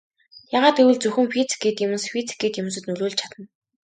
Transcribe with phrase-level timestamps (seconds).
[0.57, 3.43] Яагаад гэвэл зөвхөн физик эд юмс физик эд юмсад нөлөөлж чадна.